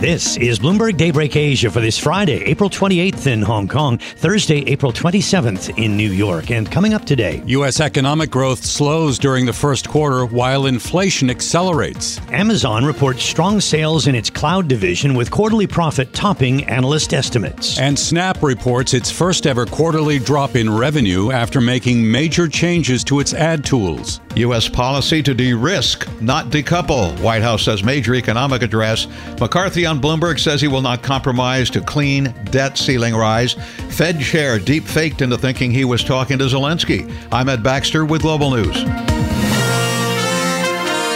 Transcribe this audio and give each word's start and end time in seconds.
This 0.00 0.38
is 0.38 0.58
Bloomberg 0.58 0.96
Daybreak 0.96 1.36
Asia 1.36 1.70
for 1.70 1.82
this 1.82 1.98
Friday, 1.98 2.42
April 2.44 2.70
28th 2.70 3.26
in 3.26 3.42
Hong 3.42 3.68
Kong, 3.68 3.98
Thursday, 3.98 4.60
April 4.60 4.94
27th 4.94 5.76
in 5.76 5.94
New 5.94 6.10
York. 6.10 6.50
And 6.50 6.72
coming 6.72 6.94
up 6.94 7.04
today, 7.04 7.42
U.S. 7.44 7.80
economic 7.80 8.30
growth 8.30 8.64
slows 8.64 9.18
during 9.18 9.44
the 9.44 9.52
first 9.52 9.90
quarter 9.90 10.24
while 10.24 10.64
inflation 10.64 11.28
accelerates. 11.28 12.18
Amazon 12.30 12.86
reports 12.86 13.22
strong 13.22 13.60
sales 13.60 14.06
in 14.06 14.14
its 14.14 14.30
cloud 14.30 14.68
division 14.68 15.12
with 15.12 15.30
quarterly 15.30 15.66
profit 15.66 16.10
topping 16.14 16.64
analyst 16.64 17.12
estimates. 17.12 17.78
And 17.78 17.98
Snap 17.98 18.42
reports 18.42 18.94
its 18.94 19.10
first 19.10 19.46
ever 19.46 19.66
quarterly 19.66 20.18
drop 20.18 20.56
in 20.56 20.74
revenue 20.74 21.30
after 21.30 21.60
making 21.60 22.10
major 22.10 22.48
changes 22.48 23.04
to 23.04 23.20
its 23.20 23.34
ad 23.34 23.66
tools. 23.66 24.22
U.S. 24.36 24.66
policy 24.66 25.22
to 25.24 25.34
de 25.34 25.52
risk, 25.52 26.08
not 26.22 26.46
decouple. 26.46 27.20
White 27.20 27.42
House 27.42 27.64
says 27.64 27.82
major 27.82 28.14
economic 28.14 28.62
address. 28.62 29.06
McCarthy 29.38 29.89
on 29.90 30.00
Bloomberg 30.00 30.38
says 30.38 30.60
he 30.60 30.68
will 30.68 30.82
not 30.82 31.02
compromise 31.02 31.68
to 31.68 31.80
clean 31.80 32.32
debt 32.44 32.78
ceiling 32.78 33.12
rise. 33.12 33.54
Fed 33.88 34.20
chair 34.20 34.60
deep 34.60 34.84
faked 34.84 35.20
into 35.20 35.36
thinking 35.36 35.72
he 35.72 35.84
was 35.84 36.04
talking 36.04 36.38
to 36.38 36.44
Zelensky. 36.44 37.12
I'm 37.32 37.48
Ed 37.48 37.64
Baxter 37.64 38.04
with 38.04 38.22
Global 38.22 38.52
News. 38.52 38.84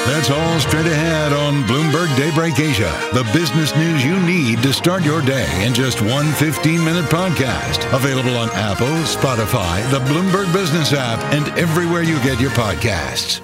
That's 0.09 0.29
all 0.29 0.59
straight 0.59 0.87
ahead 0.87 1.33
on 1.33 1.63
Bloomberg 1.63 2.15
Daybreak 2.17 2.59
Asia, 2.59 2.93
the 3.13 3.23
business 3.33 3.75
news 3.77 4.05
you 4.05 4.19
need 4.21 4.61
to 4.65 4.73
start 4.73 5.05
your 5.05 5.23
day 5.23 5.65
in 5.65 5.73
just 5.73 6.03
one 6.03 6.33
15 6.33 6.85
minute 6.85 7.05
podcast. 7.05 7.91
Available 7.95 8.37
on 8.37 8.51
Apple, 8.55 8.87
Spotify, 9.05 9.89
the 9.93 10.01
Bloomberg 10.01 10.53
Business 10.53 10.93
app, 10.93 11.21
and 11.33 11.47
everywhere 11.57 12.03
you 12.03 12.17
get 12.25 12.41
your 12.41 12.51
podcasts. 12.51 13.41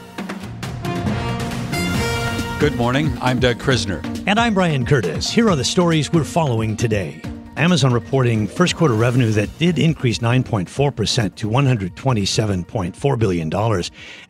Good 2.58 2.74
morning. 2.74 3.16
I'm 3.22 3.38
Doug 3.38 3.58
Krisner. 3.58 4.19
And 4.26 4.38
I'm 4.38 4.52
Brian 4.52 4.84
Curtis. 4.84 5.30
Here 5.30 5.48
are 5.48 5.56
the 5.56 5.64
stories 5.64 6.12
we're 6.12 6.24
following 6.24 6.76
today. 6.76 7.22
Amazon 7.56 7.92
reporting 7.92 8.46
first 8.46 8.76
quarter 8.76 8.94
revenue 8.94 9.32
that 9.32 9.58
did 9.58 9.78
increase 9.78 10.18
9.4% 10.18 11.34
to 11.34 11.48
$127.4 11.48 13.18
billion. 13.18 13.52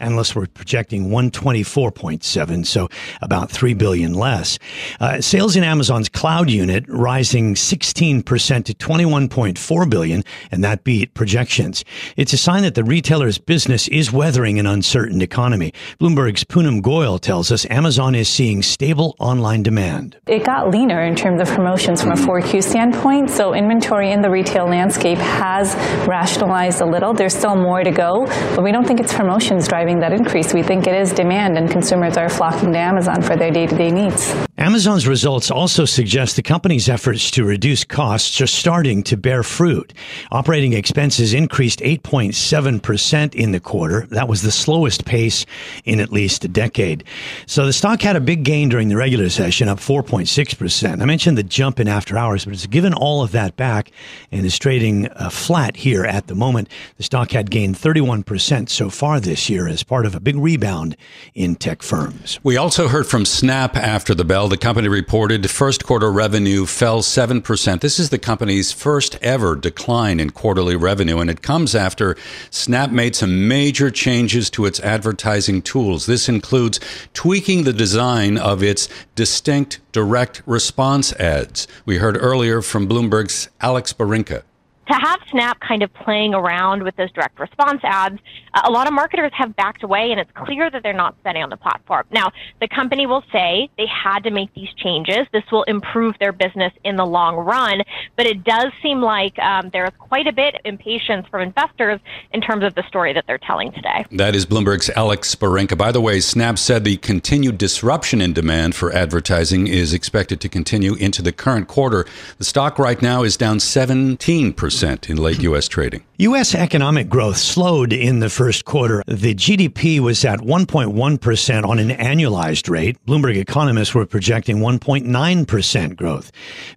Analysts 0.01 0.35
were 0.35 0.47
projecting 0.47 1.11
124.7, 1.11 2.67
so 2.67 2.89
about 3.21 3.51
3 3.51 3.75
billion 3.75 4.15
less. 4.15 4.59
Uh, 5.01 5.21
sales 5.21 5.55
in 5.55 5.63
Amazon's 5.63 6.09
cloud 6.09 6.49
unit 6.49 6.85
rising 6.89 7.55
16% 7.55 8.25
to 8.65 8.75
21.4 8.75 9.91
billion, 9.91 10.25
and 10.51 10.65
that 10.65 10.83
beat 10.83 11.13
projections. 11.13 11.85
It's 12.17 12.33
a 12.33 12.39
sign 12.39 12.63
that 12.63 12.75
the 12.75 12.85
retailer's 12.85 13.37
business 13.39 13.87
is 13.89 14.11
weathering 14.11 14.59
an 14.59 14.67
uncertain 14.67 15.21
economy. 15.21 15.75
Bloomberg's 16.01 16.45
Poonam 16.45 16.81
Goyal 16.81 17.21
tells 17.21 17.53
us 17.53 17.67
Amazon 17.69 18.15
is 18.15 18.31
seeing 18.31 18.63
stable 18.63 19.15
online 19.19 19.63
demand. 19.63 20.17
It 20.27 20.45
got 20.45 20.71
leaner 20.71 21.03
in 21.03 21.15
terms 21.15 21.43
of 21.43 21.49
promotions 21.55 22.01
from 22.01 22.13
a 22.13 22.17
4Q 22.17 22.65
standpoint 22.65 23.10
point. 23.11 23.29
So 23.29 23.55
inventory 23.55 24.13
in 24.13 24.23
the 24.23 24.31
retail 24.31 24.67
landscape 24.67 25.19
has 25.19 25.75
rationalized 26.07 26.81
a 26.81 26.87
little. 26.87 27.13
There's 27.13 27.35
still 27.35 27.57
more 27.57 27.83
to 27.83 27.91
go, 27.91 28.27
but 28.55 28.63
we 28.63 28.71
don't 28.71 28.87
think 28.87 29.01
it's 29.01 29.13
promotions 29.13 29.67
driving 29.67 29.99
that 29.99 30.13
increase. 30.13 30.55
We 30.55 30.63
think 30.63 30.87
it 30.87 30.95
is 30.95 31.13
demand 31.13 31.59
and 31.59 31.69
consumers 31.69 32.17
are 32.17 32.29
flocking 32.29 32.73
to 32.73 32.79
Amazon 32.79 33.21
for 33.21 33.35
their 33.35 33.51
day-to-day 33.51 33.91
needs. 33.91 34.33
Amazon's 34.59 35.09
results 35.09 35.51
also 35.51 35.85
suggest 35.85 36.37
the 36.37 36.43
company's 36.43 36.89
efforts 36.89 37.31
to 37.33 37.45
reduce 37.45 37.83
costs 37.83 38.41
are 38.41 38.47
starting 38.47 39.03
to 39.03 39.17
bear 39.17 39.43
fruit. 39.43 39.93
Operating 40.31 40.75
expenses 40.75 41.35
increased 41.35 41.81
8.7% 41.81 43.35
in 43.35 43.51
the 43.51 43.59
quarter. 43.59 44.07
That 44.11 44.29
was 44.29 44.43
the 44.43 44.53
slowest 44.53 45.05
pace 45.05 45.47
in 45.85 45.99
at 45.99 46.13
least 46.13 46.45
a 46.45 46.49
decade. 46.49 47.05
So 47.47 47.67
the 47.67 47.73
stock 47.73 48.03
had 48.03 48.17
a 48.17 48.21
big 48.21 48.45
gain 48.45 48.69
during 48.69 48.89
the 48.89 48.97
regular 48.97 49.31
session, 49.31 49.67
up 49.67 49.79
4.6%. 49.79 51.03
I 51.03 51.05
mentioned 51.07 51.39
the 51.39 51.43
jump 51.43 51.81
in 51.81 51.89
after 51.89 52.17
hours, 52.17 52.45
but 52.45 52.55
it's 52.55 52.67
given 52.67 52.93
all 53.01 53.23
of 53.23 53.33
that 53.33 53.57
back 53.57 53.91
and 54.31 54.47
is 54.47 54.59
trading 54.59 55.09
uh, 55.09 55.31
flat 55.31 55.79
here 55.79 56.05
at 56.05 56.29
the 56.29 56.35
moment. 56.35 56.69
The 56.99 57.03
stock 57.03 57.33
had 57.33 57.51
gained 57.51 57.77
31% 57.77 58.69
so 58.69 58.91
far 58.91 59.19
this 59.19 59.49
year 59.51 59.67
as 59.67 59.83
part 59.83 60.07
of 60.07 60.15
a 60.15 60.21
big 60.21 60.37
rebound 60.37 60.97
in 61.35 61.57
tech 61.57 61.83
firms. 61.83 62.39
We 62.43 62.57
also 62.57 62.89
heard 62.89 63.07
from 63.07 63.25
Snap 63.25 63.77
after 63.77 64.15
the 64.15 64.25
bell. 64.25 64.49
The 64.49 64.57
company 64.57 64.89
reported 64.89 65.51
first 65.51 65.85
quarter 65.85 66.13
revenue 66.13 66.67
fell 66.67 67.01
7%. 67.01 67.81
This 67.81 67.99
is 67.99 68.11
the 68.11 68.19
company's 68.19 68.71
first 68.71 69.17
ever 69.23 69.57
decline 69.57 70.21
in 70.21 70.31
quarterly 70.31 70.77
revenue, 70.77 71.19
and 71.19 71.31
it 71.31 71.43
comes 71.43 71.75
after 71.75 72.17
Snap 72.51 72.91
made 72.91 73.17
some 73.17 73.49
major 73.49 73.91
changes 73.91 74.51
to 74.51 74.67
its 74.67 74.81
advertising 74.81 75.63
tools. 75.63 76.07
This 76.07 76.29
includes 76.29 76.81
tweaking 77.15 77.65
the 77.65 77.73
design 77.73 78.37
of 78.37 78.63
its 78.63 78.89
distinct 79.15 79.81
direct 79.93 80.43
response 80.47 81.13
ads. 81.15 81.67
We 81.85 81.99
heard 81.99 82.17
earlier 82.17 82.63
from 82.63 82.89
Bloomberg's 82.89 83.49
Alex 83.61 83.93
Barinka 83.93 84.43
to 84.91 84.99
have 84.99 85.21
Snap 85.31 85.61
kind 85.61 85.83
of 85.83 85.93
playing 85.95 86.35
around 86.35 86.83
with 86.83 86.97
those 86.97 87.13
direct 87.13 87.39
response 87.39 87.81
ads, 87.85 88.19
uh, 88.55 88.63
a 88.65 88.71
lot 88.71 88.89
of 88.89 88.93
marketers 88.93 89.31
have 89.35 89.55
backed 89.55 89.85
away, 89.85 90.11
and 90.11 90.19
it's 90.19 90.31
clear 90.35 90.69
that 90.69 90.83
they're 90.83 90.93
not 90.93 91.15
spending 91.21 91.43
on 91.45 91.51
the 91.51 91.57
platform. 91.57 92.05
Now, 92.11 92.33
the 92.61 92.67
company 92.67 93.07
will 93.07 93.23
say 93.33 93.69
they 93.79 93.87
had 93.87 94.25
to 94.25 94.31
make 94.31 94.53
these 94.55 94.73
changes. 94.77 95.29
This 95.33 95.45
will 95.53 95.63
improve 95.65 96.17
their 96.19 96.33
business 96.33 96.73
in 96.83 96.97
the 96.97 97.07
long 97.07 97.37
run, 97.37 97.83
but 98.17 98.27
it 98.27 98.43
does 98.43 98.73
seem 98.83 99.01
like 99.01 99.39
um, 99.39 99.71
there 99.73 99.85
is 99.85 99.93
quite 99.99 100.27
a 100.27 100.33
bit 100.33 100.57
of 100.57 100.61
impatience 100.65 101.27
from 101.29 101.43
investors 101.43 102.01
in 102.33 102.41
terms 102.41 102.65
of 102.65 102.75
the 102.75 102.83
story 102.89 103.13
that 103.13 103.25
they're 103.29 103.39
telling 103.39 103.71
today. 103.73 104.05
That 104.11 104.35
is 104.35 104.45
Bloomberg's 104.45 104.91
Alex 104.91 105.37
Barinka. 105.37 105.79
By 105.79 105.93
the 105.93 106.01
way, 106.01 106.19
Snap 106.19 106.59
said 106.59 106.83
the 106.83 106.97
continued 106.97 107.59
disruption 107.59 108.21
in 108.21 108.33
demand 108.33 108.75
for 108.75 108.93
advertising 108.93 109.69
is 109.69 109.95
expected 109.95 110.41
to 110.41 110.49
continue 110.49 110.95
into 110.95 111.23
the 111.23 111.33
current 111.33 111.69
quarter. 111.69 112.07
The 112.39 112.45
stock 112.45 112.79
right 112.79 113.01
now 113.01 113.23
is 113.23 113.37
down 113.37 113.59
17% 113.59 114.80
in 114.83 115.17
late 115.17 115.43
U.S. 115.43 115.69
trading. 115.69 116.03
U.S. 116.19 116.55
economic 116.55 117.09
growth 117.09 117.37
slowed 117.37 117.93
in 117.93 118.21
the 118.21 118.29
first 118.29 118.65
quarter. 118.65 119.03
The 119.07 119.35
GDP 119.35 120.01
was 120.01 120.25
at 120.25 120.41
1.1% 120.41 121.65
on 121.65 121.79
an 121.79 121.89
annualized 121.89 122.69
rate. 122.69 122.97
Bloomberg 123.07 123.37
economists 123.37 123.95
were 123.95 124.07
projecting 124.07 124.59
1.9% 124.59 125.97
growth. 125.97 126.31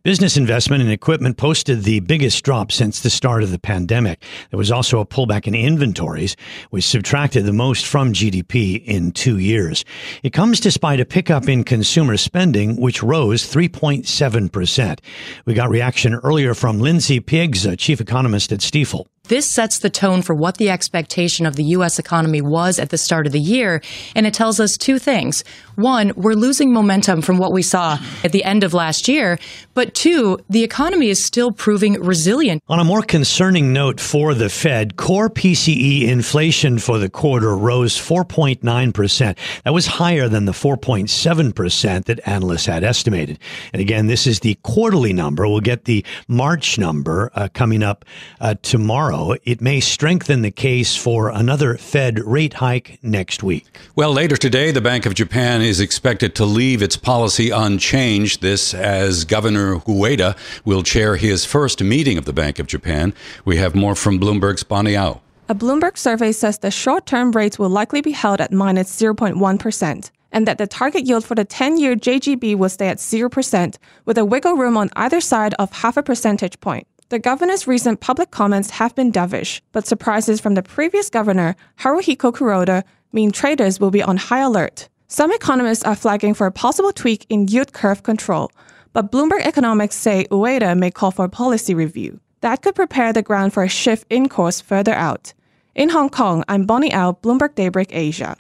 Business 0.04 0.38
investment 0.38 0.82
in 0.82 0.90
equipment 0.90 1.38
posted 1.38 1.84
the 1.84 2.00
biggest 2.02 2.44
drop 2.44 2.72
since 2.72 3.02
the 3.02 3.10
start 3.10 3.44
of 3.44 3.52
the 3.52 3.60
pandemic. 3.60 4.24
There 4.50 4.58
was 4.58 4.72
also 4.72 5.00
a 5.00 5.06
pullback 5.06 5.48
in 5.48 5.56
inventories, 5.56 6.36
which 6.70 6.86
subtracted 6.86 7.46
the 7.46 7.54
most 7.54 7.86
from 7.86 8.14
GDP 8.14 8.84
in 8.86 9.12
two 9.12 9.38
years. 9.40 9.84
It 10.24 10.32
comes 10.32 10.60
despite 10.60 11.00
a 11.00 11.06
pickup 11.06 11.50
in 11.50 11.64
consumer 11.64 12.18
spending, 12.18 12.76
which 12.78 13.04
rose 13.04 13.44
3.7%. 13.44 15.00
We 15.46 15.54
got 15.54 15.70
reaction 15.70 16.16
earlier 16.16 16.54
from 16.54 16.80
Lindsey 16.80 17.20
Piegza, 17.20 17.78
chief 17.78 17.93
economist 18.02 18.52
at 18.52 18.60
Stifel. 18.60 19.06
This 19.30 19.50
sets 19.50 19.80
the 19.80 19.90
tone 19.90 20.22
for 20.22 20.36
what 20.36 20.58
the 20.58 20.70
expectation 20.70 21.46
of 21.46 21.56
the 21.56 21.64
U.S. 21.76 21.98
economy 21.98 22.42
was 22.42 22.78
at 22.78 22.90
the 22.90 22.98
start 22.98 23.26
of 23.26 23.32
the 23.32 23.40
year, 23.40 23.82
and 24.18 24.28
it 24.28 24.34
tells 24.34 24.60
us 24.60 24.76
two 24.76 25.00
things. 25.00 25.46
One, 25.76 26.12
we're 26.18 26.34
losing 26.34 26.74
momentum 26.74 27.22
from 27.22 27.38
what 27.38 27.54
we 27.54 27.62
saw 27.62 28.00
at 28.26 28.34
the 28.34 28.44
end 28.44 28.66
of 28.66 28.74
last 28.74 29.08
year, 29.08 29.40
but 29.76 29.94
two, 29.94 30.40
the 30.50 30.62
economy 30.62 31.08
is 31.08 31.24
still 31.24 31.54
proving 31.54 31.94
resilient. 32.02 32.62
On 32.68 32.82
a 32.82 32.84
more 32.84 33.02
concerning 33.02 33.72
note 33.72 34.02
for 34.02 34.34
the 34.34 34.50
Fed, 34.50 34.98
core 34.98 35.30
PCE 35.30 36.02
inflation 36.02 36.78
for 36.78 37.00
the 37.00 37.10
quarter 37.10 37.56
rose 37.56 37.96
4.9%. 37.96 39.38
That 39.64 39.74
was 39.74 39.88
higher 39.88 40.28
than 40.28 40.44
the 40.44 40.52
4.7% 40.52 42.06
that 42.06 42.28
analysts 42.28 42.66
had 42.66 42.84
estimated. 42.84 43.40
And 43.72 43.82
again, 43.82 44.08
this 44.08 44.28
is 44.28 44.42
the 44.42 44.56
quarterly 44.64 45.14
number. 45.14 45.48
We'll 45.48 45.62
get 45.62 45.86
the 45.86 46.04
March 46.28 46.78
number 46.78 47.32
uh, 47.36 47.48
coming 47.54 47.84
up 47.84 48.04
uh, 48.42 48.56
tomorrow 48.62 49.13
tomorrow, 49.14 49.38
it 49.44 49.62
may 49.62 49.80
strengthen 49.80 50.42
the 50.42 50.52
case 50.52 50.96
for 50.96 51.30
another 51.30 51.78
Fed 51.78 52.20
rate 52.20 52.56
hike 52.56 53.00
next 53.04 53.44
week. 53.44 53.66
Well, 53.96 54.12
later 54.12 54.36
today, 54.36 54.72
the 54.72 54.82
Bank 54.82 55.06
of 55.06 55.14
Japan 55.14 55.62
is 55.62 55.80
expected 55.80 56.36
to 56.36 56.46
leave 56.46 56.82
its 56.82 56.98
policy 56.98 57.50
unchanged. 57.50 58.42
This 58.42 58.74
as 58.74 59.26
Governor 59.26 59.78
Ueda 59.80 60.36
will 60.66 60.84
chair 60.84 61.16
his 61.16 61.46
first 61.46 61.82
meeting 61.84 62.18
of 62.18 62.26
the 62.26 62.34
Bank 62.34 62.60
of 62.60 62.68
Japan. 62.68 63.14
We 63.46 63.58
have 63.58 63.76
more 63.76 63.96
from 63.96 64.20
Bloomberg's 64.20 64.64
Bonnie 64.64 64.98
Au. 64.98 65.22
A 65.50 65.56
Bloomberg 65.56 65.98
survey 65.98 66.32
says 66.32 66.60
the 66.60 66.72
short 66.72 67.06
term 67.06 67.32
rates 67.32 67.60
will 67.60 67.70
likely 67.70 68.02
be 68.02 68.12
held 68.12 68.42
at 68.42 68.52
minus 68.52 68.90
0.1, 69.00 70.12
and 70.32 70.48
that 70.48 70.58
the 70.58 70.68
target 70.68 71.06
yield 71.06 71.26
for 71.26 71.36
the 71.36 71.46
10 71.46 71.78
year 71.78 71.96
JGB 71.96 72.56
will 72.56 72.70
stay 72.70 72.88
at 72.88 72.98
0%, 72.98 73.78
with 74.06 74.18
a 74.18 74.26
wiggle 74.26 74.56
room 74.56 74.78
on 74.78 74.90
either 74.96 75.22
side 75.22 75.54
of 75.60 75.72
half 75.72 75.98
a 75.98 76.04
percentage 76.04 76.60
point. 76.60 76.88
The 77.14 77.20
governor's 77.20 77.68
recent 77.68 78.00
public 78.00 78.32
comments 78.32 78.72
have 78.72 78.96
been 78.96 79.12
dovish, 79.12 79.62
but 79.72 79.86
surprises 79.86 80.40
from 80.42 80.56
the 80.56 80.64
previous 80.64 81.12
governor, 81.12 81.56
Haruhiko 81.78 82.34
Kuroda, 82.34 82.82
mean 83.12 83.32
traders 83.32 83.80
will 83.80 83.92
be 83.92 84.02
on 84.02 84.18
high 84.18 84.40
alert. 84.40 84.90
Some 85.10 85.32
economists 85.32 85.84
are 85.84 85.96
flagging 85.96 86.34
for 86.34 86.48
a 86.48 86.52
possible 86.52 86.92
tweak 86.92 87.28
in 87.30 87.48
yield 87.48 87.72
curve 87.72 88.02
control, 88.02 88.52
but 88.94 89.12
Bloomberg 89.12 89.42
economics 89.46 89.96
say 89.96 90.26
Ueda 90.32 90.76
may 90.76 90.90
call 90.90 91.12
for 91.12 91.26
a 91.26 91.30
policy 91.30 91.76
review. 91.76 92.20
That 92.42 92.64
could 92.64 92.74
prepare 92.74 93.14
the 93.14 93.22
ground 93.22 93.54
for 93.54 93.62
a 93.62 93.70
shift 93.70 94.08
in 94.10 94.28
course 94.28 94.60
further 94.60 94.96
out. 94.96 95.36
In 95.76 95.90
Hong 95.90 96.10
Kong, 96.10 96.44
I'm 96.48 96.66
Bonnie 96.66 96.96
Au, 96.96 97.14
Bloomberg 97.14 97.54
Daybreak 97.54 97.90
Asia. 97.92 98.38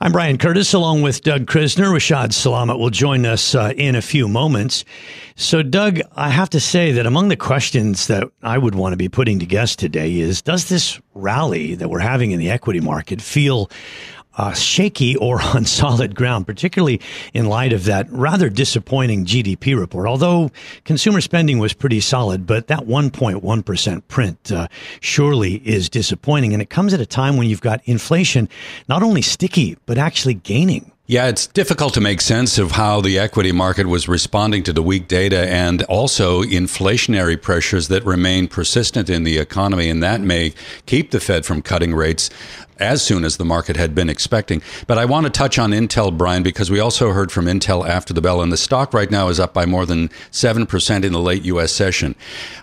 I'm 0.00 0.12
Brian 0.12 0.38
Curtis, 0.38 0.74
along 0.74 1.02
with 1.02 1.22
Doug 1.22 1.46
Krisner. 1.46 1.92
Rishaad 1.92 2.28
Salamat 2.28 2.78
will 2.78 2.88
join 2.88 3.26
us 3.26 3.56
uh, 3.56 3.72
in 3.76 3.96
a 3.96 4.00
few 4.00 4.28
moments. 4.28 4.84
So, 5.34 5.60
Doug, 5.64 5.98
I 6.14 6.28
have 6.28 6.48
to 6.50 6.60
say 6.60 6.92
that 6.92 7.04
among 7.04 7.30
the 7.30 7.36
questions 7.36 8.06
that 8.06 8.30
I 8.44 8.58
would 8.58 8.76
want 8.76 8.92
to 8.92 8.96
be 8.96 9.08
putting 9.08 9.40
to 9.40 9.46
guests 9.46 9.74
today 9.74 10.20
is 10.20 10.40
Does 10.40 10.68
this 10.68 11.00
rally 11.14 11.74
that 11.74 11.90
we're 11.90 11.98
having 11.98 12.30
in 12.30 12.38
the 12.38 12.48
equity 12.48 12.78
market 12.78 13.20
feel 13.20 13.72
uh, 14.38 14.54
shaky 14.54 15.16
or 15.16 15.42
on 15.54 15.66
solid 15.66 16.14
ground, 16.14 16.46
particularly 16.46 17.00
in 17.34 17.46
light 17.46 17.72
of 17.72 17.84
that 17.84 18.10
rather 18.10 18.48
disappointing 18.48 19.26
GDP 19.26 19.78
report. 19.78 20.08
Although 20.08 20.50
consumer 20.84 21.20
spending 21.20 21.58
was 21.58 21.74
pretty 21.74 22.00
solid, 22.00 22.46
but 22.46 22.68
that 22.68 22.80
1.1% 22.80 24.08
print 24.08 24.52
uh, 24.52 24.68
surely 25.00 25.56
is 25.66 25.90
disappointing. 25.90 26.52
And 26.52 26.62
it 26.62 26.70
comes 26.70 26.94
at 26.94 27.00
a 27.00 27.06
time 27.06 27.36
when 27.36 27.48
you've 27.48 27.60
got 27.60 27.82
inflation 27.84 28.48
not 28.88 29.02
only 29.02 29.22
sticky, 29.22 29.76
but 29.84 29.98
actually 29.98 30.34
gaining. 30.34 30.92
Yeah, 31.10 31.28
it's 31.28 31.46
difficult 31.46 31.94
to 31.94 32.02
make 32.02 32.20
sense 32.20 32.58
of 32.58 32.72
how 32.72 33.00
the 33.00 33.18
equity 33.18 33.50
market 33.50 33.86
was 33.86 34.08
responding 34.08 34.62
to 34.64 34.74
the 34.74 34.82
weak 34.82 35.08
data 35.08 35.48
and 35.48 35.82
also 35.84 36.42
inflationary 36.42 37.40
pressures 37.40 37.88
that 37.88 38.04
remain 38.04 38.46
persistent 38.46 39.08
in 39.08 39.22
the 39.22 39.38
economy, 39.38 39.88
and 39.88 40.02
that 40.02 40.20
may 40.20 40.52
keep 40.84 41.10
the 41.10 41.18
Fed 41.18 41.46
from 41.46 41.62
cutting 41.62 41.94
rates 41.94 42.28
as 42.80 43.02
soon 43.02 43.24
as 43.24 43.36
the 43.36 43.44
market 43.44 43.76
had 43.76 43.94
been 43.94 44.08
expecting. 44.08 44.62
But 44.86 44.98
I 44.98 45.04
want 45.04 45.26
to 45.26 45.30
touch 45.30 45.58
on 45.58 45.70
Intel, 45.70 46.16
Brian, 46.16 46.42
because 46.42 46.70
we 46.70 46.80
also 46.80 47.12
heard 47.12 47.32
from 47.32 47.46
Intel 47.46 47.88
after 47.88 48.12
the 48.12 48.20
bell, 48.20 48.42
and 48.42 48.52
the 48.52 48.56
stock 48.56 48.92
right 48.92 49.10
now 49.10 49.28
is 49.28 49.40
up 49.40 49.54
by 49.54 49.66
more 49.66 49.86
than 49.86 50.08
7% 50.30 51.04
in 51.04 51.12
the 51.12 51.20
late 51.20 51.44
U.S. 51.44 51.72
session. 51.72 52.14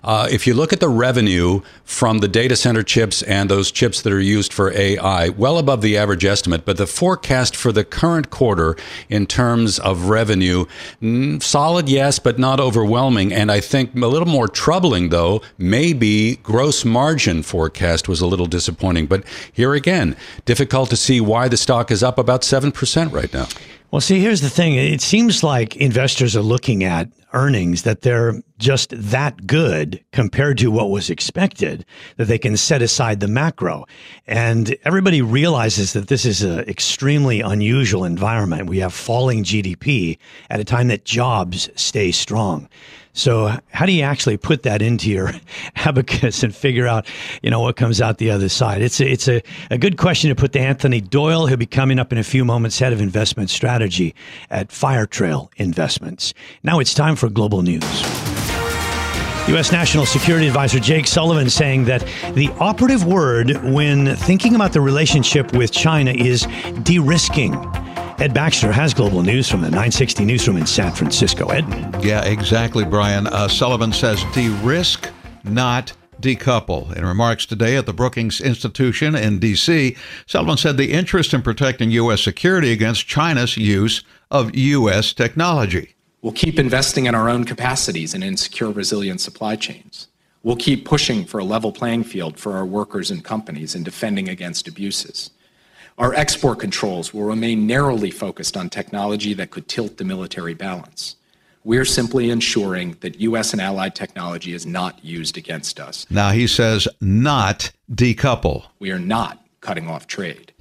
Uh, 0.04 0.28
if 0.32 0.46
you 0.46 0.54
look 0.54 0.74
at 0.74 0.80
the 0.80 0.90
revenue 0.90 1.62
from 1.84 2.20
the 2.20 2.28
data 2.28 2.56
center 2.56 2.84
chips 2.84 3.22
and 3.24 3.50
those 3.50 3.72
chips 3.72 4.02
that 4.02 4.14
are 4.14 4.22
used 4.22 4.54
for 4.54 4.72
AI, 4.72 5.30
well 5.30 5.58
above 5.58 5.82
the 5.82 5.98
average 5.98 6.26
estimate, 6.26 6.66
but 6.66 6.78
the 6.78 6.88
forecast 6.88 7.56
for 7.56 7.72
the 7.72 7.84
current 7.84 8.30
quarter 8.30 8.76
in 9.10 9.26
terms 9.26 9.80
of 9.80 10.10
revenue, 10.10 10.66
mm, 11.02 11.42
solid, 11.42 11.90
yes, 11.90 12.20
but 12.20 12.40
not 12.40 12.60
overwhelming. 12.60 13.34
And 13.34 13.52
I 13.52 13.60
think 13.60 13.96
a 13.96 14.08
little 14.08 14.28
more 14.28 14.48
troubling, 14.48 15.10
though, 15.10 15.42
maybe 15.58 16.38
gross 16.38 16.86
margin 16.86 17.44
forecast 17.44 18.08
was 18.08 18.22
a 18.22 18.28
little 18.28 18.46
disappointing. 18.46 19.08
But 19.08 19.24
here 19.52 19.74
again, 19.74 20.05
again, 20.06 20.22
difficult 20.46 20.90
to 20.90 20.96
see 20.96 21.22
why 21.22 21.48
the 21.48 21.58
stock 21.58 21.92
is 21.92 22.04
up 22.04 22.18
about 22.18 22.42
7% 22.42 23.12
right 23.12 23.34
now. 23.34 23.48
Well, 23.92 24.02
see, 24.02 24.20
here's 24.20 24.42
the 24.42 24.50
thing. 24.50 24.76
It 24.76 25.02
seems 25.02 25.44
like 25.44 25.76
investors 25.78 26.36
are 26.36 26.42
looking 26.42 26.84
at 26.84 27.08
earnings 27.34 27.84
that 27.84 28.02
they're 28.02 28.42
just 28.58 28.94
that 28.96 29.46
good 29.46 30.04
compared 30.12 30.58
to 30.58 30.72
what 30.72 30.90
was 30.90 31.10
expected 31.10 31.86
that 32.18 32.26
they 32.26 32.38
can 32.38 32.58
set 32.58 32.82
aside 32.82 33.20
the 33.20 33.28
macro. 33.28 33.86
And 34.26 34.76
everybody 34.84 35.22
realizes 35.22 35.94
that 35.94 36.08
this 36.08 36.26
is 36.26 36.42
an 36.42 36.60
extremely 36.62 37.42
unusual 37.42 38.06
environment. 38.06 38.70
We 38.70 38.80
have 38.80 38.94
falling 38.94 39.44
GDP 39.44 40.18
at 40.50 40.60
a 40.60 40.66
time 40.66 40.88
that 40.90 41.06
jobs 41.06 41.70
stay 41.76 42.12
strong. 42.12 42.68
So 43.16 43.58
how 43.72 43.86
do 43.86 43.94
you 43.94 44.04
actually 44.04 44.36
put 44.36 44.64
that 44.64 44.82
into 44.82 45.10
your 45.10 45.32
abacus 45.78 46.44
and 46.44 46.54
figure 46.54 46.86
out, 46.86 47.08
you 47.42 47.50
know, 47.50 47.62
what 47.62 47.78
comes 47.78 48.02
out 48.02 48.18
the 48.18 48.30
other 48.30 48.50
side? 48.50 48.82
It's 48.82 49.00
a, 49.00 49.10
it's 49.10 49.28
a, 49.28 49.42
a 49.72 49.78
good 49.78 49.98
question 49.98 50.30
to 50.30 50.36
put 50.36 50.52
to 50.54 50.60
Anthony 50.60 51.00
Doyle. 51.00 51.48
He'll 51.48 51.58
be 51.58 51.66
coming 51.66 51.98
up 51.98 52.12
in 52.12 52.18
a 52.18 52.24
few 52.24 52.44
moments, 52.44 52.78
head 52.78 52.92
of 52.92 53.00
investment 53.00 53.50
strategy 53.50 54.14
at 54.50 54.68
Firetrail 54.68 55.50
Investments. 55.56 56.34
Now 56.62 56.80
it's 56.80 56.94
time 56.94 57.16
for 57.16 57.30
global 57.30 57.62
news. 57.62 57.84
U.S. 59.48 59.72
National 59.72 60.06
Security 60.06 60.48
Advisor 60.48 60.80
Jake 60.80 61.08
Sullivan 61.08 61.50
saying 61.50 61.86
that 61.86 62.06
the 62.34 62.50
operative 62.60 63.06
word 63.06 63.56
when 63.64 64.16
thinking 64.16 64.56
about 64.56 64.74
the 64.74 64.82
relationship 64.82 65.54
with 65.54 65.72
China 65.72 66.12
is 66.12 66.48
de 66.84 67.00
risking. 67.00 67.54
Ed 68.18 68.34
Baxter 68.34 68.72
has 68.72 68.94
global 68.94 69.24
news 69.24 69.50
from 69.50 69.60
the 69.60 69.68
960 69.68 70.24
newsroom 70.24 70.56
in 70.56 70.66
San 70.66 70.94
Francisco. 70.94 71.50
Ed? 71.50 71.66
Yeah, 72.02 72.24
exactly, 72.24 72.86
Brian. 72.86 73.28
Uh, 73.28 73.50
Sullivan 73.50 73.92
says 73.92 74.24
de 74.34 74.48
risk, 74.64 75.10
not 75.44 75.92
decouple. 76.22 76.96
In 76.96 77.06
remarks 77.06 77.46
today 77.46 77.76
at 77.76 77.86
the 77.86 77.94
Brookings 77.94 78.40
Institution 78.40 79.16
in 79.16 79.40
D.C., 79.40 79.98
Sullivan 80.28 80.56
said 80.56 80.78
the 80.78 80.94
interest 80.94 81.34
in 81.34 81.42
protecting 81.42 81.92
U.S. 81.92 82.22
security 82.22 82.72
against 82.72 83.06
China's 83.06 83.58
use 83.58 84.02
of 84.32 84.56
U.S. 84.56 85.12
technology. 85.12 85.96
We'll 86.22 86.32
keep 86.32 86.58
investing 86.58 87.08
in 87.08 87.16
our 87.16 87.28
own 87.28 87.44
capacities 87.44 88.14
and 88.14 88.24
in 88.24 88.38
secure, 88.38 88.72
resilient 88.72 89.20
supply 89.20 89.58
chains. 89.58 90.08
We'll 90.42 90.56
keep 90.56 90.86
pushing 90.86 91.26
for 91.26 91.40
a 91.40 91.44
level 91.44 91.74
playing 91.74 92.06
field 92.06 92.40
for 92.40 92.54
our 92.54 92.66
workers 92.66 93.12
and 93.12 93.26
companies 93.26 93.76
and 93.76 93.84
defending 93.84 94.30
against 94.30 94.70
abuses. 94.70 95.32
Our 95.98 96.14
export 96.14 96.60
controls 96.60 97.14
will 97.14 97.24
remain 97.24 97.66
narrowly 97.66 98.12
focused 98.12 98.58
on 98.58 98.70
technology 98.70 99.34
that 99.36 99.50
could 99.50 99.70
tilt 99.70 99.96
the 99.96 100.04
military 100.04 100.54
balance. 100.54 101.16
We're 101.64 101.86
simply 101.86 102.30
ensuring 102.30 102.98
that 103.00 103.22
U.S. 103.22 103.54
and 103.54 103.62
allied 103.62 103.96
technology 103.96 104.54
is 104.54 104.66
not 104.66 105.04
used 105.06 105.38
against 105.38 105.80
us. 105.80 106.06
Now, 106.10 106.32
he 106.32 106.48
says 106.48 106.88
not 107.00 107.72
decouple. 107.90 108.66
We 108.78 108.92
are 108.92 109.00
not 109.00 109.42
cutting 109.62 109.88
off 109.88 110.06
trade. 110.06 110.52